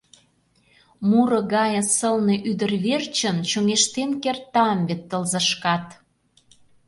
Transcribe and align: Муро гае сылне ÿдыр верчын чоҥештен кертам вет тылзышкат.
Муро 1.09 1.41
гае 1.53 1.81
сылне 1.95 2.35
ÿдыр 2.51 2.71
верчын 2.85 3.37
чоҥештен 3.49 4.09
кертам 4.23 4.77
вет 4.87 5.01
тылзышкат. 5.09 5.85